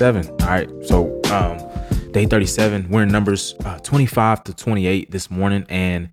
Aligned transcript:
All 0.00 0.12
right, 0.12 0.18
37. 0.18 0.40
All 0.42 0.48
right, 0.48 0.86
so 0.86 1.20
um, 1.32 2.12
day 2.12 2.26
37, 2.26 2.88
we're 2.88 3.02
in 3.02 3.08
numbers 3.08 3.54
uh, 3.64 3.78
25 3.78 4.44
to 4.44 4.54
28 4.54 5.10
this 5.10 5.30
morning. 5.30 5.66
And 5.68 6.10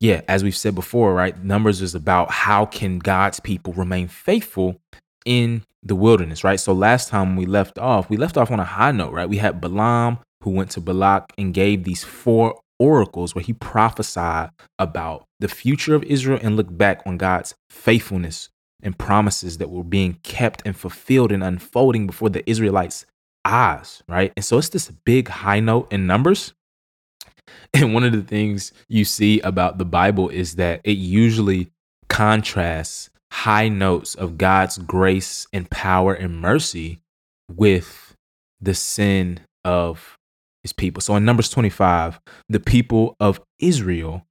yeah, 0.00 0.22
as 0.28 0.42
we've 0.42 0.56
said 0.56 0.74
before, 0.74 1.12
right, 1.14 1.42
numbers 1.44 1.82
is 1.82 1.94
about 1.94 2.30
how 2.30 2.64
can 2.64 2.98
God's 2.98 3.40
people 3.40 3.72
remain 3.74 4.08
faithful 4.08 4.80
in 5.26 5.64
the 5.82 5.94
wilderness, 5.94 6.44
right? 6.44 6.58
So 6.58 6.72
last 6.72 7.08
time 7.08 7.36
we 7.36 7.46
left 7.46 7.78
off, 7.78 8.08
we 8.08 8.16
left 8.16 8.36
off 8.36 8.50
on 8.50 8.60
a 8.60 8.64
high 8.64 8.92
note, 8.92 9.12
right? 9.12 9.28
We 9.28 9.36
had 9.38 9.60
Balaam 9.60 10.18
who 10.42 10.50
went 10.50 10.70
to 10.72 10.80
Balak 10.80 11.32
and 11.36 11.52
gave 11.52 11.84
these 11.84 12.04
four 12.04 12.58
oracles 12.78 13.34
where 13.34 13.44
he 13.44 13.52
prophesied 13.52 14.50
about 14.78 15.24
the 15.40 15.48
future 15.48 15.94
of 15.94 16.04
Israel 16.04 16.38
and 16.42 16.56
looked 16.56 16.76
back 16.76 17.02
on 17.04 17.18
God's 17.18 17.54
faithfulness 17.70 18.48
and 18.82 18.98
promises 18.98 19.58
that 19.58 19.70
were 19.70 19.84
being 19.84 20.18
kept 20.22 20.62
and 20.64 20.76
fulfilled 20.76 21.32
and 21.32 21.42
unfolding 21.42 22.06
before 22.06 22.30
the 22.30 22.48
Israelites' 22.48 23.04
right? 24.08 24.32
And 24.36 24.44
so 24.44 24.58
it's 24.58 24.68
this 24.68 24.90
big 25.04 25.28
high 25.28 25.60
note 25.60 25.92
in 25.92 26.06
numbers. 26.06 26.52
And 27.74 27.94
one 27.94 28.04
of 28.04 28.12
the 28.12 28.22
things 28.22 28.72
you 28.88 29.04
see 29.04 29.40
about 29.40 29.78
the 29.78 29.84
Bible 29.84 30.28
is 30.28 30.56
that 30.56 30.80
it 30.84 30.96
usually 30.96 31.70
contrasts 32.08 33.10
high 33.32 33.68
notes 33.68 34.14
of 34.14 34.38
God's 34.38 34.78
grace 34.78 35.46
and 35.52 35.68
power 35.70 36.14
and 36.14 36.40
mercy 36.40 37.00
with 37.52 38.16
the 38.60 38.74
sin 38.74 39.40
of 39.64 40.16
his 40.62 40.72
people. 40.72 41.00
So 41.00 41.16
in 41.16 41.24
Numbers 41.24 41.50
25, 41.50 42.20
the 42.48 42.60
people 42.60 43.16
of 43.20 43.40
Israel 43.58 44.26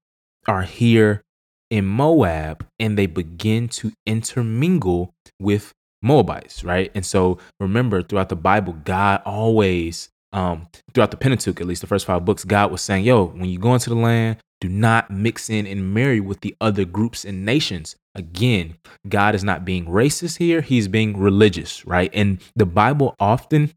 are 0.48 0.64
here 0.64 1.24
in 1.70 1.86
Moab 1.86 2.66
and 2.80 2.98
they 2.98 3.06
begin 3.06 3.68
to 3.70 3.92
intermingle 4.06 5.14
with 5.40 5.74
Moabites, 6.06 6.64
right? 6.64 6.92
And 6.96 7.06
so 7.06 7.40
remember, 7.60 8.02
throughout 8.02 8.30
the 8.30 8.36
Bible, 8.36 8.74
God 8.86 9.22
always, 9.26 10.10
um, 10.32 10.68
throughout 10.94 11.12
the 11.12 11.18
Pentateuch, 11.18 11.60
at 11.60 11.68
least 11.68 11.82
the 11.82 11.88
first 11.88 12.06
five 12.06 12.24
books, 12.24 12.44
God 12.44 12.72
was 12.72 12.82
saying, 12.82 13.04
yo, 13.04 13.26
when 13.26 13.50
you 13.50 13.58
go 13.58 13.74
into 13.74 13.90
the 13.90 13.96
land, 13.96 14.38
do 14.62 14.70
not 14.70 15.12
mix 15.12 15.50
in 15.50 15.66
and 15.66 15.94
marry 15.94 16.20
with 16.20 16.42
the 16.42 16.56
other 16.62 16.86
groups 16.86 17.26
and 17.26 17.46
nations. 17.46 17.96
Again, 18.14 18.76
God 19.10 19.36
is 19.36 19.44
not 19.44 19.66
being 19.66 19.86
racist 19.86 20.38
here, 20.38 20.62
He's 20.62 20.88
being 20.88 21.18
religious, 21.18 21.86
right? 21.86 22.10
And 22.14 22.40
the 22.56 22.66
Bible 22.66 23.16
often, 23.20 23.74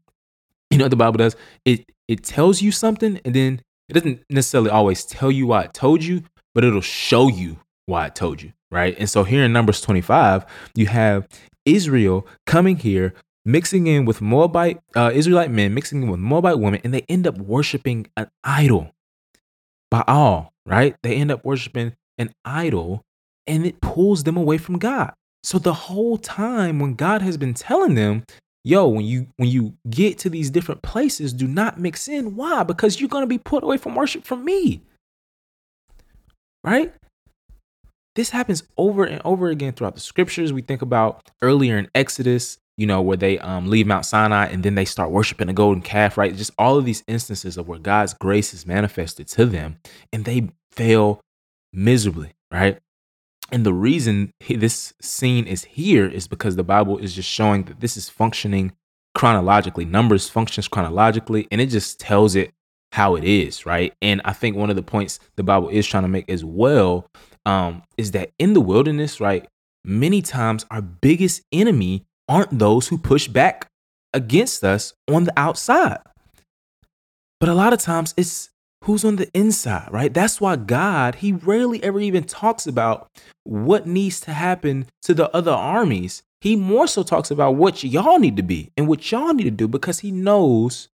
you 0.69 0.77
know 0.77 0.85
what 0.85 0.91
the 0.91 0.95
Bible 0.95 1.17
does? 1.17 1.35
It 1.65 1.91
it 2.07 2.23
tells 2.23 2.61
you 2.61 2.71
something 2.71 3.19
and 3.25 3.35
then 3.35 3.61
it 3.89 3.93
doesn't 3.93 4.23
necessarily 4.29 4.69
always 4.69 5.03
tell 5.03 5.31
you 5.31 5.47
why 5.47 5.63
it 5.63 5.73
told 5.73 6.03
you, 6.03 6.23
but 6.55 6.63
it'll 6.63 6.81
show 6.81 7.27
you 7.27 7.59
why 7.85 8.05
it 8.05 8.15
told 8.15 8.41
you, 8.41 8.53
right? 8.71 8.95
And 8.97 9.09
so 9.09 9.23
here 9.23 9.43
in 9.43 9.51
Numbers 9.51 9.81
25, 9.81 10.45
you 10.75 10.87
have 10.87 11.27
Israel 11.75 12.27
coming 12.45 12.77
here, 12.77 13.13
mixing 13.45 13.87
in 13.87 14.05
with 14.05 14.21
Moabite, 14.21 14.79
uh, 14.95 15.11
Israelite 15.13 15.51
men, 15.51 15.73
mixing 15.73 16.03
in 16.03 16.09
with 16.09 16.19
Moabite 16.19 16.59
women, 16.59 16.81
and 16.83 16.93
they 16.93 17.05
end 17.09 17.27
up 17.27 17.37
worshiping 17.37 18.07
an 18.17 18.29
idol. 18.43 18.91
Baal, 19.91 20.53
right? 20.65 20.95
They 21.03 21.15
end 21.15 21.31
up 21.31 21.43
worshiping 21.43 21.93
an 22.17 22.31
idol 22.45 23.01
and 23.47 23.65
it 23.65 23.81
pulls 23.81 24.23
them 24.23 24.37
away 24.37 24.57
from 24.57 24.77
God. 24.77 25.13
So 25.43 25.57
the 25.57 25.73
whole 25.73 26.17
time 26.17 26.79
when 26.79 26.93
God 26.93 27.21
has 27.21 27.37
been 27.37 27.53
telling 27.53 27.95
them, 27.95 28.23
yo, 28.63 28.87
when 28.87 29.05
you 29.05 29.27
when 29.37 29.49
you 29.49 29.73
get 29.89 30.17
to 30.19 30.29
these 30.29 30.49
different 30.49 30.81
places, 30.81 31.33
do 31.33 31.47
not 31.47 31.79
mix 31.79 32.07
in. 32.07 32.35
Why? 32.35 32.63
Because 32.63 32.99
you're 32.99 33.09
going 33.09 33.23
to 33.23 33.27
be 33.27 33.37
put 33.37 33.63
away 33.63 33.77
from 33.77 33.95
worship 33.95 34.25
from 34.25 34.45
me. 34.45 34.81
Right? 36.63 36.93
This 38.19 38.31
happens 38.31 38.63
over 38.75 39.05
and 39.05 39.21
over 39.23 39.47
again 39.47 39.71
throughout 39.71 39.95
the 39.95 40.01
scriptures. 40.01 40.51
We 40.51 40.61
think 40.61 40.81
about 40.81 41.31
earlier 41.41 41.77
in 41.77 41.89
Exodus, 41.95 42.57
you 42.75 42.85
know, 42.85 43.01
where 43.01 43.15
they 43.15 43.39
um, 43.39 43.69
leave 43.69 43.87
Mount 43.87 44.05
Sinai 44.05 44.47
and 44.47 44.61
then 44.61 44.75
they 44.75 44.83
start 44.83 45.09
worshiping 45.09 45.47
a 45.47 45.53
golden 45.53 45.81
calf, 45.81 46.17
right? 46.17 46.35
Just 46.35 46.51
all 46.57 46.77
of 46.77 46.83
these 46.83 47.01
instances 47.07 47.55
of 47.55 47.69
where 47.69 47.79
God's 47.79 48.13
grace 48.13 48.53
is 48.53 48.65
manifested 48.65 49.29
to 49.29 49.45
them 49.45 49.79
and 50.11 50.25
they 50.25 50.49
fail 50.69 51.21
miserably, 51.71 52.33
right? 52.51 52.79
And 53.53 53.65
the 53.65 53.73
reason 53.73 54.33
this 54.49 54.91
scene 55.01 55.47
is 55.47 55.63
here 55.63 56.05
is 56.05 56.27
because 56.27 56.57
the 56.57 56.61
Bible 56.65 56.97
is 56.97 57.15
just 57.15 57.29
showing 57.29 57.63
that 57.63 57.79
this 57.79 57.95
is 57.95 58.09
functioning 58.09 58.73
chronologically. 59.15 59.85
Numbers 59.85 60.27
functions 60.27 60.67
chronologically, 60.67 61.47
and 61.51 61.61
it 61.61 61.67
just 61.67 62.01
tells 62.01 62.35
it 62.35 62.51
how 62.91 63.15
it 63.15 63.23
is, 63.23 63.65
right? 63.65 63.93
And 64.01 64.19
I 64.25 64.33
think 64.33 64.57
one 64.57 64.69
of 64.69 64.75
the 64.75 64.83
points 64.83 65.21
the 65.37 65.43
Bible 65.43 65.69
is 65.69 65.87
trying 65.87 66.03
to 66.03 66.09
make 66.09 66.29
as 66.29 66.43
well 66.43 67.09
um, 67.45 67.83
is 67.97 68.11
that 68.11 68.31
in 68.39 68.53
the 68.53 68.61
wilderness, 68.61 69.19
right, 69.19 69.47
many 69.83 70.21
times 70.21 70.65
our 70.69 70.81
biggest 70.81 71.41
enemy 71.51 72.05
aren't 72.27 72.59
those 72.59 72.87
who 72.87 72.97
push 72.97 73.27
back 73.27 73.67
against 74.13 74.63
us 74.63 74.93
on 75.09 75.23
the 75.23 75.33
outside. 75.37 75.99
But 77.39 77.49
a 77.49 77.53
lot 77.53 77.73
of 77.73 77.79
times 77.79 78.13
it's 78.17 78.49
who's 78.83 79.03
on 79.03 79.17
the 79.17 79.29
inside, 79.33 79.89
right? 79.91 80.13
That's 80.13 80.39
why 80.39 80.55
God, 80.55 81.15
he 81.15 81.33
rarely 81.33 81.83
ever 81.83 81.99
even 81.99 82.23
talks 82.23 82.67
about 82.67 83.07
what 83.43 83.87
needs 83.87 84.19
to 84.21 84.33
happen 84.33 84.87
to 85.03 85.13
the 85.13 85.33
other 85.35 85.51
armies. 85.51 86.23
He 86.41 86.55
more 86.55 86.87
so 86.87 87.03
talks 87.03 87.31
about 87.31 87.55
what 87.55 87.83
y'all 87.83 88.19
need 88.19 88.37
to 88.37 88.43
be 88.43 88.71
and 88.77 88.87
what 88.87 89.11
y'all 89.11 89.33
need 89.33 89.43
to 89.43 89.51
do 89.51 89.67
because 89.67 89.99
he 89.99 90.11
knows 90.11 90.89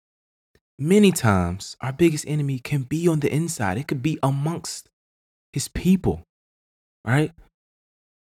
many 0.78 1.12
times 1.12 1.76
our 1.80 1.92
biggest 1.92 2.24
enemy 2.28 2.58
can 2.58 2.82
be 2.82 3.08
on 3.08 3.20
the 3.20 3.32
inside. 3.32 3.78
It 3.78 3.88
could 3.88 4.02
be 4.02 4.18
amongst 4.22 4.88
his 5.52 5.68
people 5.68 6.22
right? 7.04 7.32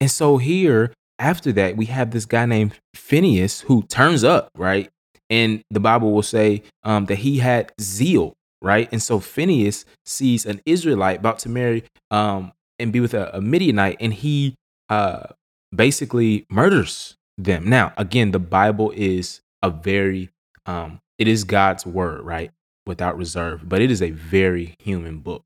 And 0.01 0.09
so 0.09 0.37
here, 0.37 0.93
after 1.17 1.51
that, 1.53 1.75
we 1.75 1.85
have 1.87 2.11
this 2.11 2.25
guy 2.25 2.45
named 2.45 2.73
Phinehas 2.95 3.61
who 3.61 3.83
turns 3.83 4.23
up, 4.23 4.49
right? 4.55 4.89
And 5.29 5.61
the 5.69 5.79
Bible 5.79 6.11
will 6.11 6.23
say 6.23 6.63
um, 6.83 7.05
that 7.05 7.19
he 7.19 7.39
had 7.39 7.71
zeal, 7.79 8.33
right? 8.61 8.87
And 8.91 9.01
so 9.01 9.19
Phinehas 9.19 9.85
sees 10.05 10.45
an 10.45 10.61
Israelite 10.65 11.19
about 11.19 11.39
to 11.39 11.49
marry 11.49 11.83
um, 12.09 12.53
and 12.79 12.91
be 12.91 12.99
with 12.99 13.13
a, 13.13 13.35
a 13.35 13.41
Midianite, 13.41 13.97
and 13.99 14.13
he 14.13 14.55
uh, 14.89 15.27
basically 15.75 16.45
murders 16.49 17.15
them. 17.37 17.69
Now, 17.69 17.93
again, 17.97 18.31
the 18.31 18.39
Bible 18.39 18.91
is 18.95 19.41
a 19.61 19.69
very, 19.69 20.29
um, 20.65 20.99
it 21.17 21.27
is 21.27 21.43
God's 21.43 21.85
word, 21.85 22.21
right? 22.21 22.51
Without 22.85 23.17
reserve, 23.17 23.67
but 23.67 23.81
it 23.81 23.91
is 23.91 24.01
a 24.01 24.11
very 24.11 24.75
human 24.79 25.19
book. 25.19 25.43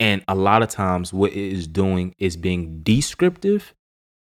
And 0.00 0.24
a 0.28 0.34
lot 0.34 0.62
of 0.62 0.68
times, 0.68 1.12
what 1.12 1.32
it 1.32 1.52
is 1.52 1.66
doing 1.66 2.14
is 2.18 2.36
being 2.36 2.80
descriptive 2.82 3.74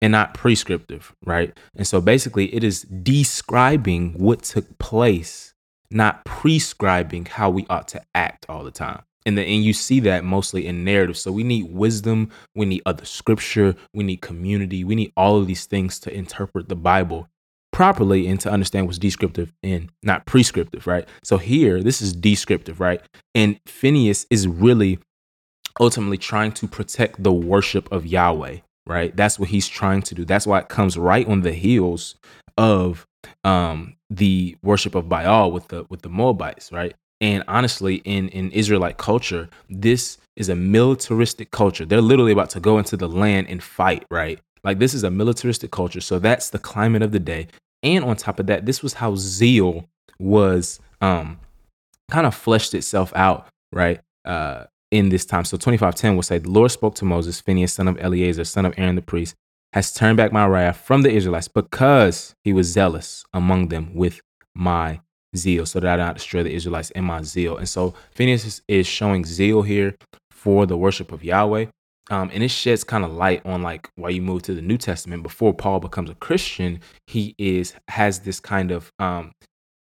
and 0.02 0.12
not 0.12 0.34
prescriptive, 0.34 1.16
right? 1.26 1.58
And 1.76 1.88
so 1.88 2.02
basically, 2.02 2.54
it 2.54 2.64
is 2.64 2.81
describing 2.81 4.14
what 4.14 4.44
took 4.44 4.78
place, 4.78 5.54
not 5.90 6.26
prescribing 6.26 7.26
how 7.26 7.50
we 7.50 7.66
ought 7.70 7.88
to 7.90 8.02
act 8.14 8.46
all 8.50 8.64
the 8.64 8.72
time. 8.72 9.04
And, 9.26 9.38
the, 9.38 9.44
and 9.44 9.64
you 9.64 9.74
see 9.74 10.02
that 10.02 10.26
mostly 10.26 10.68
in 10.68 10.84
narrative. 10.84 11.18
So 11.18 11.31
we 11.31 11.44
need 11.44 11.74
wisdom, 11.74 12.30
we 12.56 12.66
need 12.66 12.81
other 12.86 13.06
scripture, 13.06 13.75
we 13.94 14.04
need 14.04 14.22
community, 14.22 14.84
we 14.84 14.96
need 14.96 15.14
all 15.16 15.38
of 15.38 15.48
these 15.48 15.66
things 15.66 16.00
to 16.02 16.14
interpret 16.14 16.68
the 16.68 16.75
Bible 16.75 17.30
properly 17.72 18.28
and 18.28 18.40
to 18.42 18.52
understand 18.52 18.86
what's 18.86 19.00
descriptive 19.00 19.52
and 19.64 19.90
not 20.04 20.25
prescriptive, 20.25 20.86
right? 20.86 21.08
So 21.24 21.38
here, 21.38 21.81
this 21.81 22.02
is 22.02 22.14
descriptive, 22.14 22.80
right? 22.80 23.02
And 23.34 23.60
Phinehas 23.66 24.28
is 24.30 24.48
really 24.48 25.00
ultimately 25.79 26.17
trying 26.17 26.51
to 26.53 26.67
protect 26.67 27.23
the 27.23 27.34
worship 27.34 27.91
of 27.91 28.06
Yahweh, 28.06 28.57
right? 28.88 29.16
That's 29.16 29.39
what 29.39 29.50
he's 29.50 29.67
trying 29.67 30.01
to 30.03 30.16
do. 30.16 30.25
That's 30.25 30.47
why 30.47 30.59
it 30.59 30.69
comes 30.69 30.97
right 30.97 31.28
on 31.28 31.41
the 31.41 31.53
heels 31.53 32.16
of 32.57 33.06
um, 33.44 33.95
the 34.09 34.57
worship 34.62 34.95
of 34.95 35.09
Baal 35.09 35.51
with 35.51 35.68
the 35.69 35.86
with 35.89 36.01
the 36.01 36.09
Moabites, 36.09 36.71
right? 36.71 36.94
And 37.21 37.44
honestly, 37.48 37.95
in 38.06 38.30
in 38.30 38.51
Israelite 38.51 38.98
culture, 38.98 39.50
this 39.69 40.18
is 40.36 40.50
a 40.50 40.56
militaristic 40.56 41.51
culture. 41.51 41.86
They're 41.86 42.01
literally 42.01 42.31
about 42.31 42.50
to 42.51 42.59
go 42.59 42.77
into 42.77 42.98
the 42.98 43.07
land 43.07 43.48
and 43.50 43.62
fight, 43.62 44.06
right? 44.12 44.39
Like 44.63 44.80
this 44.80 44.94
is 44.94 45.03
a 45.03 45.12
militaristic 45.12 45.71
culture. 45.71 46.01
So 46.01 46.19
that's 46.19 46.50
the 46.50 46.59
climate 46.59 47.01
of 47.01 47.12
the 47.12 47.19
day. 47.19 47.48
And 47.81 48.03
on 48.03 48.15
top 48.15 48.39
of 48.39 48.48
that, 48.48 48.65
this 48.65 48.81
was 48.81 48.94
how 48.94 49.15
zeal 49.15 49.88
was 50.19 50.80
um 51.01 51.39
kind 52.12 52.27
of 52.27 52.36
fleshed 52.36 52.74
itself 52.74 53.12
out, 53.15 53.48
right? 53.71 54.00
Uh 54.25 54.65
in 54.94 55.10
this 55.10 55.25
time. 55.25 55.44
So 55.44 55.57
2510 55.57 56.16
will 56.16 56.22
say, 56.22 56.38
The 56.38 56.50
Lord 56.50 56.72
spoke 56.72 56.94
to 56.95 57.06
Moses, 57.06 57.42
Phinehas, 57.42 57.74
son 57.74 57.88
of 57.88 57.98
Eleazar, 58.00 58.44
son 58.44 58.66
of 58.66 58.75
Aaron 58.78 58.95
the 58.95 59.01
priest, 59.01 59.34
has 59.74 59.92
turned 59.92 60.18
back 60.18 60.31
my 60.31 60.45
wrath 60.45 60.78
from 60.78 61.01
the 61.01 61.10
Israelites 61.10 61.48
because 61.48 62.36
he 62.44 62.54
was 62.54 62.68
zealous 62.68 63.25
among 63.34 63.69
them 63.69 63.95
with 63.95 64.22
my 64.54 65.01
zeal, 65.36 65.66
so 65.66 65.80
that 65.80 66.00
I 66.00 66.06
not 66.06 66.18
destroy 66.18 66.44
the 66.44 66.54
Israelites 66.54 66.92
in 66.92 67.06
my 67.06 67.24
zeal. 67.24 67.57
And 67.57 67.68
so 67.68 67.95
Phinehas 68.12 68.62
is 68.68 68.86
showing 68.86 69.25
zeal 69.25 69.63
here 69.63 69.95
for 70.30 70.68
the 70.68 70.78
worship 70.78 71.12
of 71.12 71.24
Yahweh. 71.24 71.66
Um, 72.12 72.30
and 72.31 72.44
it 72.44 72.51
sheds 72.51 72.84
kind 72.84 73.04
of 73.04 73.13
light 73.13 73.44
on 73.46 73.63
like 73.63 73.89
why 73.96 74.10
you 74.10 74.22
move 74.22 74.44
to 74.44 74.54
the 74.54 74.62
New 74.62 74.78
Testament. 74.78 75.24
Before 75.24 75.54
Paul 75.56 75.80
becomes 75.80 76.12
a 76.12 76.16
Christian, 76.16 76.81
he 77.07 77.34
is 77.39 77.74
has 77.88 78.19
this 78.19 78.39
kind 78.39 78.72
of 78.72 78.92
um, 79.00 79.31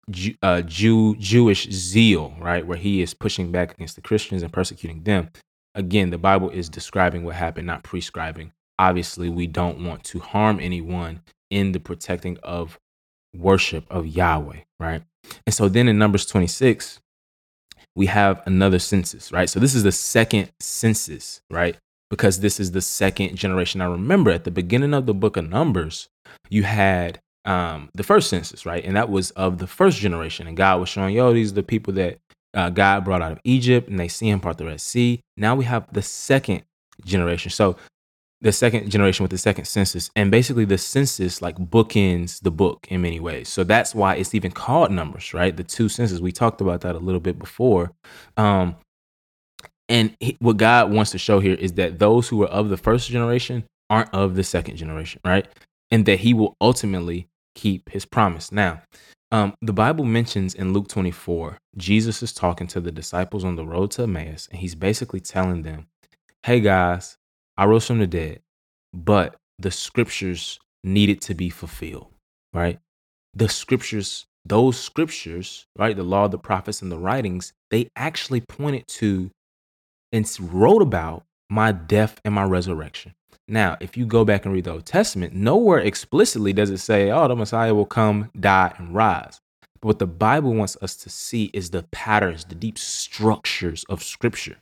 Jew, 0.10 0.36
uh, 0.42 0.62
Jew 0.62 1.16
Jewish 1.18 1.70
zeal, 1.70 2.34
right, 2.40 2.66
where 2.66 2.78
he 2.78 3.02
is 3.02 3.14
pushing 3.14 3.52
back 3.52 3.74
against 3.74 3.96
the 3.96 4.02
Christians 4.02 4.44
and 4.44 4.54
persecuting 4.54 5.04
them. 5.04 5.30
Again, 5.76 6.10
the 6.10 6.18
Bible 6.18 6.50
is 6.50 6.70
describing 6.70 7.24
what 7.24 7.36
happened, 7.36 7.68
not 7.68 7.84
prescribing. 7.84 8.52
Obviously, 8.80 9.30
we 9.30 9.48
don't 9.48 9.84
want 9.84 10.04
to 10.06 10.20
harm 10.20 10.60
anyone 10.60 11.22
in 11.50 11.72
the 11.72 11.80
protecting 11.80 12.38
of 12.44 12.80
worship 13.36 13.86
of 13.90 14.08
Yahweh, 14.08 14.62
right? 14.80 15.04
And 15.46 15.54
so 15.54 15.70
then 15.70 15.88
in 15.88 15.98
Numbers 15.98 16.26
26, 16.26 17.00
we 17.96 18.06
have 18.06 18.42
another 18.46 18.80
census, 18.80 19.32
right? 19.32 19.50
So 19.50 19.60
this 19.60 19.76
is 19.76 19.84
the 19.84 19.92
second 19.92 20.52
census, 20.60 21.42
right? 21.50 21.78
Because 22.10 22.40
this 22.40 22.60
is 22.60 22.72
the 22.72 22.82
second 22.82 23.36
generation. 23.36 23.80
Now 23.80 23.92
remember 23.92 24.32
at 24.32 24.44
the 24.44 24.52
beginning 24.52 24.94
of 24.94 25.06
the 25.06 25.14
book 25.14 25.36
of 25.36 25.50
Numbers, 25.50 26.08
you 26.50 26.64
had 26.64 27.20
um, 27.48 27.90
the 27.96 28.04
first 28.04 28.30
census, 28.30 28.66
right? 28.66 28.84
And 28.84 28.96
that 28.98 29.10
was 29.10 29.32
of 29.32 29.58
the 29.58 29.68
first 29.68 30.00
generation. 30.00 30.48
And 30.48 30.58
God 30.58 30.80
was 30.80 30.90
showing, 30.90 31.16
yo, 31.16 31.34
these 31.34 31.54
are 31.54 31.56
the 31.56 31.64
people 31.64 31.94
that 31.94 32.20
uh, 32.54 32.70
God 32.70 33.06
brought 33.06 33.22
out 33.22 33.32
of 33.32 33.40
Egypt 33.46 33.90
and 33.90 33.98
they 33.98 34.10
see 34.10 34.30
him 34.30 34.42
part 34.42 34.58
the 34.58 34.66
Red 34.66 34.82
Sea. 34.82 35.22
Now 35.38 35.56
we 35.56 35.64
have 35.66 35.92
the 35.94 36.02
second 36.02 36.64
generation. 37.06 37.50
So 37.50 37.78
the 38.42 38.52
second 38.52 38.90
generation 38.90 39.24
with 39.24 39.32
the 39.32 39.38
second 39.38 39.66
census. 39.66 40.12
And 40.16 40.30
basically 40.30 40.66
the 40.66 40.78
census 40.78 41.42
like 41.42 41.58
bookends 41.58 42.42
the 42.42 42.52
book 42.52 42.86
in 42.90 43.02
many 43.02 43.20
ways. 43.20 43.48
So 43.48 43.64
that's 43.64 43.96
why 43.96 44.16
it's 44.16 44.36
even 44.36 44.52
called 44.52 44.92
numbers, 44.92 45.34
right? 45.34 45.56
The 45.56 45.64
two 45.64 45.88
census. 45.88 46.20
We 46.20 46.34
talked 46.34 46.60
about 46.60 46.82
that 46.82 46.96
a 46.96 47.00
little 47.00 47.22
bit 47.22 47.40
before. 47.40 47.94
Um, 48.36 48.76
and 49.88 50.16
he, 50.20 50.36
what 50.40 50.58
God 50.58 50.92
wants 50.92 51.12
to 51.12 51.18
show 51.18 51.40
here 51.40 51.56
is 51.56 51.74
that 51.74 51.98
those 51.98 52.28
who 52.28 52.44
are 52.44 52.50
of 52.50 52.68
the 52.68 52.78
first 52.78 53.10
generation 53.10 53.64
aren't 53.90 54.14
of 54.14 54.36
the 54.36 54.44
second 54.44 54.76
generation, 54.76 55.22
right? 55.24 55.48
And 55.90 56.06
that 56.06 56.20
he 56.20 56.34
will 56.34 56.58
ultimately 56.60 57.30
keep 57.58 57.90
his 57.90 58.06
promise. 58.06 58.52
Now, 58.52 58.84
um, 59.32 59.56
the 59.62 59.74
Bible 59.74 60.06
mentions 60.06 60.54
in 60.54 60.72
Luke 60.72 60.88
24, 60.88 61.58
Jesus 61.76 62.24
is 62.24 62.32
talking 62.32 62.68
to 62.68 62.80
the 62.80 62.92
disciples 62.92 63.44
on 63.44 63.56
the 63.56 63.66
road 63.66 63.92
to 63.92 64.04
Emmaus, 64.04 64.48
and 64.52 64.60
he's 64.60 64.76
basically 64.76 65.20
telling 65.20 65.64
them, 65.64 65.88
Hey 66.44 66.62
guys, 66.62 67.18
I 67.58 67.66
rose 67.66 67.88
from 67.88 68.00
the 68.00 68.08
dead, 68.08 68.42
but 68.94 69.36
the 69.60 69.72
scriptures 69.72 70.60
needed 70.84 71.20
to 71.22 71.34
be 71.34 71.50
fulfilled, 71.50 72.08
right? 72.54 72.80
The 73.34 73.50
scriptures, 73.50 74.26
those 74.46 74.80
scriptures, 74.80 75.66
right? 75.78 75.96
The 75.96 76.04
law, 76.04 76.28
the 76.28 76.38
prophets, 76.38 76.82
and 76.82 76.92
the 76.92 77.00
writings, 77.00 77.52
they 77.72 77.90
actually 77.96 78.42
pointed 78.42 78.88
to 79.00 79.32
and 80.14 80.40
wrote 80.40 80.82
about 80.82 81.24
my 81.50 81.72
death 81.72 82.22
and 82.24 82.34
my 82.34 82.44
resurrection. 82.44 83.14
Now, 83.48 83.78
if 83.80 83.96
you 83.96 84.06
go 84.06 84.26
back 84.26 84.46
and 84.46 84.54
read 84.54 84.66
the 84.66 84.74
Old 84.74 84.86
Testament, 84.86 85.34
nowhere 85.34 85.80
explicitly 85.80 86.52
does 86.52 86.70
it 86.70 86.80
say, 86.80 87.10
oh, 87.12 87.28
the 87.28 87.36
Messiah 87.36 87.74
will 87.74 87.86
come, 87.86 88.30
die, 88.38 88.74
and 88.78 88.94
rise. 88.94 89.40
But 89.80 89.88
what 89.88 90.00
the 90.00 90.08
Bible 90.08 90.54
wants 90.54 90.76
us 90.82 90.96
to 90.98 91.10
see 91.10 91.50
is 91.54 91.70
the 91.70 91.84
patterns, 91.84 92.44
the 92.44 92.56
deep 92.56 92.78
structures 92.78 93.86
of 93.88 94.04
Scripture. 94.04 94.58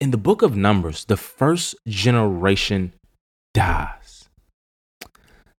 In 0.00 0.10
the 0.10 0.18
book 0.18 0.42
of 0.42 0.56
Numbers, 0.56 1.04
the 1.04 1.16
first 1.16 1.76
generation 1.86 2.92
dies. 3.54 4.28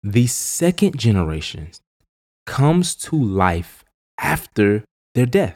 The 0.04 0.28
second 0.28 1.00
generation 1.00 1.70
comes 2.46 2.94
to 2.96 3.16
life 3.16 3.86
after 4.20 4.84
their 5.16 5.26
death. 5.26 5.56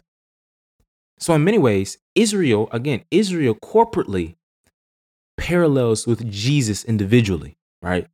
So, 1.19 1.34
in 1.34 1.44
many 1.44 1.57
ways, 1.57 1.98
Israel, 2.16 2.69
again, 2.72 3.04
Israel 3.12 3.56
corporately 3.56 4.37
parallels 5.38 6.06
with 6.06 6.30
Jesus 6.30 6.84
individually, 6.84 7.56
right? 7.81 8.07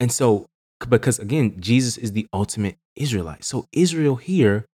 And 0.00 0.12
so, 0.12 0.46
because 0.88 1.18
again, 1.18 1.56
Jesus 1.60 1.96
is 1.96 2.12
the 2.12 2.26
ultimate 2.32 2.76
Israelite. 2.96 3.44
So, 3.44 3.66
Israel 3.72 4.16
here, 4.16 4.66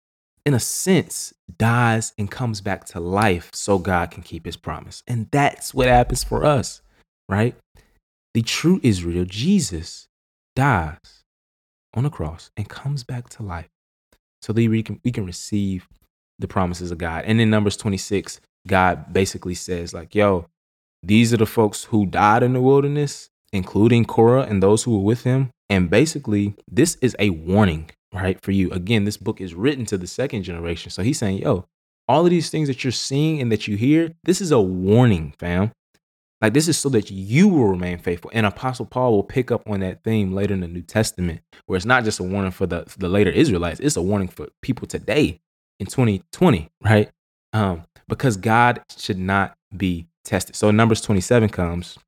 in 0.46 0.54
a 0.54 0.60
sense, 0.60 1.34
dies 1.58 2.14
and 2.16 2.30
comes 2.30 2.60
back 2.60 2.84
to 2.86 3.00
life 3.00 3.50
so 3.52 3.78
God 3.78 4.10
can 4.10 4.22
keep 4.22 4.46
his 4.46 4.56
promise. 4.56 5.02
And 5.06 5.28
that's 5.30 5.74
what 5.74 5.88
happens 5.88 6.24
for 6.24 6.44
us, 6.44 6.80
right? 7.28 7.54
The 8.34 8.42
true 8.42 8.80
Israel, 8.82 9.24
Jesus, 9.26 10.08
dies 10.54 11.24
on 11.94 12.04
a 12.04 12.10
cross 12.10 12.50
and 12.56 12.68
comes 12.68 13.04
back 13.04 13.28
to 13.30 13.42
life 13.42 13.68
so 14.40 14.52
that 14.52 14.68
we 14.68 14.82
can, 14.82 15.00
we 15.04 15.10
can 15.10 15.26
receive 15.26 15.88
the 16.38 16.48
promises 16.48 16.90
of 16.90 16.98
God. 16.98 17.24
And 17.24 17.40
in 17.40 17.50
Numbers 17.50 17.76
26, 17.76 18.40
God 18.66 19.12
basically 19.12 19.54
says, 19.54 19.92
like, 19.92 20.14
yo, 20.14 20.46
these 21.02 21.32
are 21.32 21.38
the 21.38 21.46
folks 21.46 21.84
who 21.84 22.06
died 22.06 22.42
in 22.42 22.52
the 22.52 22.60
wilderness, 22.60 23.30
including 23.52 24.04
Korah 24.04 24.42
and 24.42 24.62
those 24.62 24.82
who 24.82 24.96
were 24.96 25.04
with 25.04 25.24
him. 25.24 25.50
And 25.70 25.90
basically, 25.90 26.54
this 26.70 26.96
is 27.00 27.14
a 27.18 27.30
warning, 27.30 27.90
right, 28.12 28.40
for 28.42 28.52
you. 28.52 28.70
Again, 28.70 29.04
this 29.04 29.16
book 29.16 29.40
is 29.40 29.54
written 29.54 29.84
to 29.86 29.98
the 29.98 30.06
second 30.06 30.42
generation. 30.42 30.90
So 30.90 31.02
he's 31.02 31.18
saying, 31.18 31.38
yo, 31.38 31.66
all 32.08 32.24
of 32.24 32.30
these 32.30 32.50
things 32.50 32.68
that 32.68 32.82
you're 32.82 32.90
seeing 32.90 33.40
and 33.40 33.52
that 33.52 33.68
you 33.68 33.76
hear, 33.76 34.14
this 34.24 34.40
is 34.40 34.50
a 34.50 34.60
warning, 34.60 35.34
fam. 35.38 35.72
Like 36.40 36.54
this 36.54 36.68
is 36.68 36.78
so 36.78 36.88
that 36.90 37.10
you 37.10 37.48
will 37.48 37.66
remain 37.66 37.98
faithful. 37.98 38.30
And 38.32 38.46
Apostle 38.46 38.86
Paul 38.86 39.12
will 39.12 39.24
pick 39.24 39.50
up 39.50 39.68
on 39.68 39.80
that 39.80 40.04
theme 40.04 40.32
later 40.32 40.54
in 40.54 40.60
the 40.60 40.68
New 40.68 40.82
Testament, 40.82 41.40
where 41.66 41.76
it's 41.76 41.86
not 41.86 42.04
just 42.04 42.20
a 42.20 42.22
warning 42.22 42.52
for 42.52 42.66
the, 42.66 42.84
the 42.96 43.08
later 43.08 43.30
Israelites, 43.30 43.80
it's 43.80 43.96
a 43.96 44.02
warning 44.02 44.28
for 44.28 44.48
people 44.62 44.86
today 44.86 45.40
in 45.80 45.86
2020, 45.86 46.68
right? 46.82 47.10
Um, 47.52 47.84
because 48.06 48.36
God 48.36 48.82
should 48.96 49.18
not 49.18 49.56
be 49.76 50.06
tested. 50.24 50.56
So 50.56 50.70
Numbers 50.70 51.00
27 51.00 51.48
comes, 51.48 51.98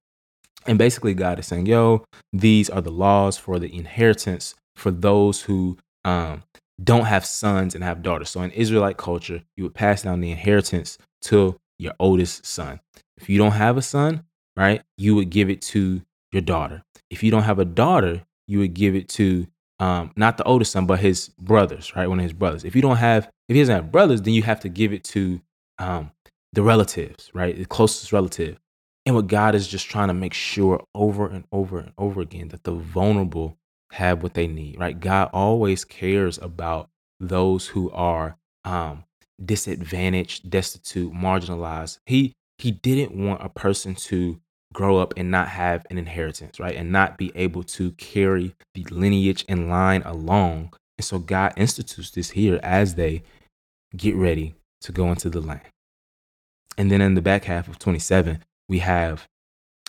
and 0.67 0.79
basically 0.79 1.15
God 1.15 1.39
is 1.39 1.47
saying, 1.47 1.67
yo, 1.67 2.05
these 2.33 2.71
are 2.71 2.81
the 2.81 2.91
laws 2.91 3.39
for 3.39 3.59
the 3.59 3.75
inheritance 3.75 4.55
for 4.77 4.91
those 4.91 5.43
who 5.43 5.77
um, 6.05 6.43
don't 6.83 7.05
have 7.05 7.25
sons 7.25 7.75
and 7.75 7.85
have 7.85 8.03
daughters. 8.03 8.31
So 8.31 8.43
in 8.43 8.51
Israelite 8.53 8.97
culture, 8.97 9.43
you 9.57 9.65
would 9.65 9.75
pass 9.75 10.03
down 10.03 10.21
the 10.21 10.31
inheritance 10.31 10.99
to 11.23 11.57
your 11.79 11.95
oldest 11.99 12.47
son. 12.47 12.81
If 13.19 13.29
you 13.29 13.39
don't 13.39 13.53
have 13.53 13.77
a 13.77 13.83
son, 13.83 14.25
right, 14.57 14.83
you 14.97 15.15
would 15.15 15.31
give 15.31 15.51
it 15.51 15.63
to 15.63 16.03
your 16.33 16.43
daughter. 16.43 16.83
If 17.11 17.23
you 17.23 17.31
don't 17.31 17.43
have 17.43 17.59
a 17.59 17.65
daughter, 17.65 18.23
you 18.47 18.59
would 18.61 18.75
give 18.75 18.95
it 18.95 19.09
to 19.11 19.47
um, 19.79 20.13
not 20.17 20.37
the 20.37 20.45
oldest 20.45 20.73
son, 20.73 20.87
but 20.87 21.01
his 21.01 21.29
brothers, 21.39 21.95
right? 21.97 22.07
One 22.07 22.19
of 22.19 22.23
his 22.23 22.33
brothers. 22.33 22.65
If 22.65 22.77
you 22.77 22.83
don't 22.83 22.99
have, 22.99 23.31
if 23.49 23.55
he 23.55 23.61
doesn't 23.61 23.75
have 23.75 23.93
brothers, 23.93 24.23
then 24.23 24.35
you 24.35 24.43
have 24.43 24.61
to 24.61 24.69
give 24.69 24.93
it 24.93 25.05
to 25.05 25.41
um, 25.79 26.13
the 26.53 26.63
relatives, 26.63 27.31
right? 27.35 27.57
The 27.57 27.65
closest 27.65 28.13
relative. 28.13 28.59
And 29.07 29.15
what 29.15 29.29
God 29.29 29.55
is 29.55 29.67
just 29.67 29.89
trying 29.89 30.09
to 30.09 30.15
make 30.15 30.35
sure 30.35 30.85
over 30.95 31.27
and 31.27 31.45
over 31.53 31.79
and 31.79 31.93
over 31.97 32.21
again 32.21 32.49
that 32.49 32.65
the 32.65 32.73
vulnerable 32.73 33.57
have 33.93 34.23
what 34.23 34.35
they 34.35 34.47
need, 34.47 34.79
right? 34.79 34.99
God 34.99 35.31
always 35.33 35.85
cares 35.85 36.39
about 36.39 36.89
those 37.19 37.69
who 37.69 37.91
are 37.91 38.37
um, 38.65 39.05
disadvantaged, 39.45 40.51
destitute, 40.51 41.13
marginalized. 41.13 41.99
He 42.07 42.35
he 42.59 42.71
didn't 42.71 43.17
want 43.17 43.43
a 43.43 43.49
person 43.49 43.95
to 43.95 44.39
grow 44.73 44.99
up 44.99 45.15
and 45.17 45.31
not 45.31 45.49
have 45.49 45.87
an 45.91 45.99
inheritance, 45.99 46.61
right? 46.61 46.77
And 46.77 46.93
not 46.93 47.17
be 47.17 47.33
able 47.35 47.63
to 47.65 47.93
carry 47.93 48.55
the 48.75 48.85
lineage 48.91 49.45
and 49.49 49.69
line 49.69 50.03
along. 50.03 50.75
And 50.99 51.05
so 51.05 51.19
God 51.19 51.55
institutes 51.57 52.11
this 52.11 52.31
here 52.31 52.61
as 52.63 52.95
they 52.95 53.23
get 53.97 54.15
ready 54.15 54.55
to 54.83 54.93
go 54.93 55.11
into 55.11 55.31
the 55.31 55.41
land. 55.41 55.63
And 56.77 56.91
then 56.91 57.01
in 57.01 57.15
the 57.15 57.23
back 57.23 57.45
half 57.45 57.69
of 57.69 57.79
27, 57.79 58.43
we 58.69 58.79
have 58.79 59.29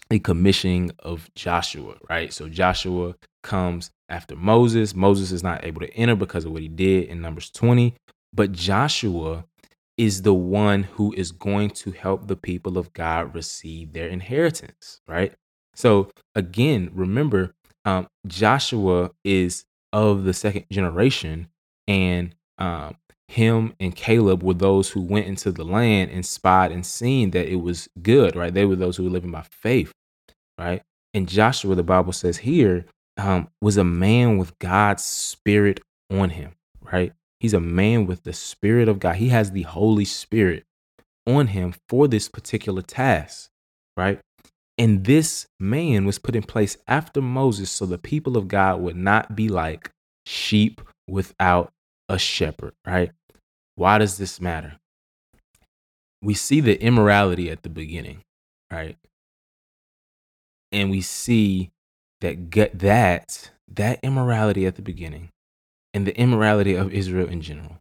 a 0.10 0.20
commissioning 0.20 0.92
of 1.00 1.30
Joshua, 1.36 1.96
right? 2.10 2.34
So 2.34 2.50
Joshua 2.50 3.16
comes 3.44 3.92
after 4.10 4.36
Moses. 4.36 4.94
Moses 4.94 5.32
is 5.32 5.44
not 5.44 5.64
able 5.64 5.82
to 5.82 5.94
enter 5.94 6.16
because 6.16 6.46
of 6.46 6.52
what 6.52 6.62
he 6.62 6.68
did 6.68 7.06
in 7.06 7.22
Numbers 7.22 7.50
20. 7.52 7.96
But 8.34 8.52
Joshua 8.52 9.46
is 9.98 10.24
the 10.24 10.34
one 10.34 10.84
who 10.84 11.14
is 11.14 11.32
going 11.32 11.70
to 11.70 11.92
help 11.92 12.28
the 12.28 12.36
people 12.36 12.78
of 12.78 12.92
God 12.94 13.36
receive 13.36 13.94
their 13.94 14.08
inheritance, 14.08 15.02
right? 15.08 15.34
So 15.76 16.10
again, 16.36 16.90
remember, 16.94 17.54
um, 17.86 18.08
Joshua 18.28 19.12
is 19.24 19.66
of 19.94 20.24
the 20.24 20.34
second 20.34 20.66
generation, 20.72 21.48
and 21.88 22.36
um, 22.58 22.96
him 23.32 23.74
and 23.80 23.96
Caleb 23.96 24.44
were 24.44 24.54
those 24.54 24.90
who 24.90 25.02
went 25.02 25.26
into 25.26 25.52
the 25.52 25.64
land 25.64 26.12
and 26.12 26.26
spied 26.26 26.72
and 26.72 26.86
seen 26.86 27.32
that 27.32 27.48
it 27.48 27.62
was 27.62 27.88
good, 28.02 28.36
right? 28.36 28.54
They 28.54 28.66
were 28.66 28.76
those 28.76 28.98
who 28.98 29.06
were 29.06 29.10
living 29.10 29.32
by 29.32 29.46
faith, 29.50 29.94
right? 30.60 30.82
And 31.14 31.30
Joshua, 31.30 31.76
the 31.76 31.84
Bible 31.84 32.14
says 32.14 32.38
here, 32.38 32.86
um, 33.18 33.48
was 33.62 33.78
a 33.78 33.86
man 33.86 34.38
with 34.38 34.58
God's 34.60 35.04
spirit 35.04 35.80
on 36.12 36.32
him, 36.32 36.54
right? 36.82 37.14
He's 37.40 37.54
a 37.54 37.62
man 37.62 38.06
with 38.06 38.24
the 38.24 38.34
spirit 38.34 38.90
of 38.90 39.00
God. 39.00 39.16
He 39.16 39.30
has 39.30 39.52
the 39.52 39.64
Holy 39.64 40.06
Spirit 40.06 40.64
on 41.26 41.48
him 41.48 41.74
for 41.88 42.08
this 42.08 42.28
particular 42.28 42.82
task, 42.82 43.50
right? 43.96 44.20
And 44.78 45.06
this 45.06 45.48
man 45.60 46.06
was 46.06 46.20
put 46.20 46.36
in 46.36 46.44
place 46.44 46.78
after 46.88 47.22
Moses 47.22 47.72
so 47.72 47.86
the 47.86 47.98
people 47.98 48.36
of 48.36 48.50
God 48.50 48.82
would 48.82 48.98
not 48.98 49.36
be 49.36 49.48
like 49.48 49.92
sheep 50.26 50.82
without 51.08 51.72
a 52.10 52.20
shepherd, 52.20 52.74
right? 52.86 53.12
Why 53.82 53.98
does 53.98 54.20
this 54.20 54.40
matter? 54.40 54.74
We 56.22 56.36
see 56.36 56.62
the 56.62 56.80
immorality 56.80 57.50
at 57.50 57.64
the 57.64 57.70
beginning, 57.70 58.22
right? 58.72 58.96
And 60.72 60.92
we 60.92 61.02
see 61.02 61.72
that 62.20 62.52
that 62.76 63.50
that 63.68 64.00
immorality 64.04 64.68
at 64.68 64.76
the 64.76 64.84
beginning 64.84 65.30
and 65.96 66.06
the 66.06 66.16
immorality 66.16 66.76
of 66.76 66.94
Israel 66.94 67.28
in 67.28 67.42
general 67.42 67.80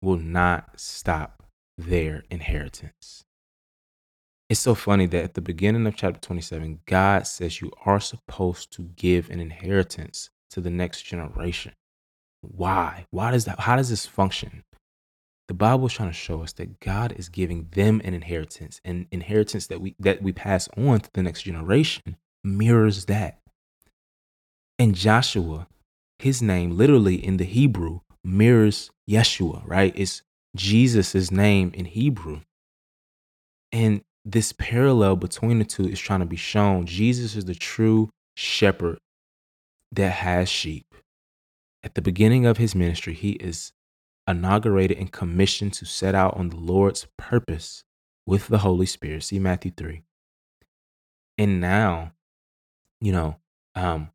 will 0.00 0.18
not 0.18 0.78
stop 0.78 1.42
their 1.76 2.22
inheritance. 2.30 3.24
It's 4.48 4.60
so 4.60 4.76
funny 4.76 5.06
that 5.06 5.24
at 5.24 5.34
the 5.34 5.40
beginning 5.40 5.84
of 5.84 5.96
chapter 5.96 6.20
27, 6.20 6.78
God 6.86 7.26
says 7.26 7.60
you 7.60 7.72
are 7.84 7.98
supposed 7.98 8.70
to 8.74 8.82
give 8.94 9.28
an 9.30 9.40
inheritance 9.40 10.30
to 10.50 10.60
the 10.60 10.70
next 10.70 11.02
generation. 11.02 11.72
Why? 12.40 13.06
Why 13.10 13.32
does 13.32 13.46
that? 13.46 13.58
How 13.58 13.74
does 13.74 13.90
this 13.90 14.06
function? 14.06 14.62
The 15.50 15.54
Bible 15.54 15.86
is 15.88 15.94
trying 15.94 16.10
to 16.10 16.14
show 16.14 16.44
us 16.44 16.52
that 16.52 16.78
God 16.78 17.10
is 17.18 17.28
giving 17.28 17.70
them 17.72 18.00
an 18.04 18.14
inheritance, 18.14 18.80
and 18.84 19.08
inheritance 19.10 19.66
that 19.66 19.80
we 19.80 19.96
that 19.98 20.22
we 20.22 20.30
pass 20.30 20.68
on 20.76 21.00
to 21.00 21.10
the 21.12 21.24
next 21.24 21.42
generation 21.42 22.16
mirrors 22.44 23.06
that. 23.06 23.40
And 24.78 24.94
Joshua, 24.94 25.66
his 26.20 26.40
name 26.40 26.70
literally 26.76 27.16
in 27.16 27.38
the 27.38 27.44
Hebrew 27.44 27.98
mirrors 28.22 28.92
Yeshua, 29.10 29.62
right? 29.66 29.92
It's 29.96 30.22
Jesus' 30.54 31.32
name 31.32 31.72
in 31.74 31.86
Hebrew. 31.86 32.42
And 33.72 34.02
this 34.24 34.52
parallel 34.52 35.16
between 35.16 35.58
the 35.58 35.64
two 35.64 35.88
is 35.88 35.98
trying 35.98 36.20
to 36.20 36.26
be 36.26 36.36
shown. 36.36 36.86
Jesus 36.86 37.34
is 37.34 37.46
the 37.46 37.56
true 37.56 38.10
shepherd 38.36 39.00
that 39.90 40.12
has 40.12 40.48
sheep. 40.48 40.86
At 41.82 41.96
the 41.96 42.02
beginning 42.02 42.46
of 42.46 42.58
his 42.58 42.76
ministry, 42.76 43.14
he 43.14 43.32
is 43.32 43.72
inaugurated 44.26 44.98
and 44.98 45.12
commissioned 45.12 45.72
to 45.74 45.86
set 45.86 46.14
out 46.14 46.36
on 46.36 46.48
the 46.48 46.56
Lord's 46.56 47.06
purpose 47.16 47.84
with 48.26 48.48
the 48.48 48.58
Holy 48.58 48.86
Spirit. 48.86 49.24
See 49.24 49.38
Matthew 49.38 49.72
3. 49.76 50.02
And 51.38 51.60
now, 51.60 52.12
you 53.00 53.12
know, 53.12 53.36
um, 53.74 54.10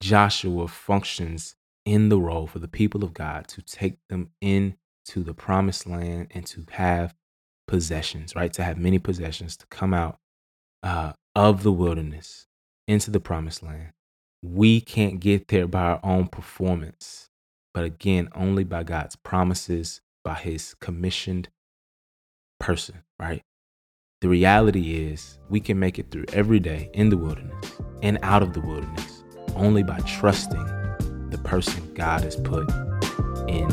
Joshua 0.00 0.68
functions 0.68 1.56
in 1.84 2.08
the 2.08 2.18
role 2.18 2.46
for 2.46 2.58
the 2.58 2.68
people 2.68 3.04
of 3.04 3.14
God 3.14 3.46
to 3.48 3.62
take 3.62 3.98
them 4.08 4.30
into 4.40 4.74
the 5.16 5.34
promised 5.34 5.86
land 5.86 6.28
and 6.30 6.46
to 6.46 6.64
have 6.72 7.14
possessions, 7.66 8.34
right? 8.34 8.52
To 8.54 8.64
have 8.64 8.78
many 8.78 8.98
possessions, 8.98 9.56
to 9.58 9.66
come 9.66 9.94
out 9.94 10.18
uh, 10.82 11.12
of 11.34 11.62
the 11.62 11.72
wilderness 11.72 12.46
into 12.86 13.10
the 13.10 13.20
promised 13.20 13.62
land. 13.62 13.92
We 14.42 14.80
can't 14.80 15.20
get 15.20 15.48
there 15.48 15.66
by 15.66 15.82
our 15.82 16.00
own 16.02 16.28
performance, 16.28 17.30
but 17.74 17.84
again, 17.84 18.28
only 18.34 18.64
by 18.64 18.84
God's 18.84 19.16
promises, 19.16 20.00
by 20.22 20.34
his 20.34 20.74
commissioned 20.74 21.48
person, 22.58 23.02
right? 23.18 23.42
The 24.20 24.28
reality 24.28 24.94
is 24.94 25.38
we 25.50 25.60
can 25.60 25.78
make 25.78 25.98
it 25.98 26.10
through 26.10 26.24
every 26.32 26.60
day 26.60 26.88
in 26.94 27.10
the 27.10 27.18
wilderness 27.18 27.72
and 28.02 28.18
out 28.22 28.42
of 28.42 28.54
the 28.54 28.60
wilderness 28.60 29.24
only 29.54 29.82
by 29.82 29.98
trusting 30.00 30.64
the 31.30 31.40
person 31.44 31.92
God 31.94 32.22
has 32.22 32.36
put 32.36 32.70
in 33.48 33.68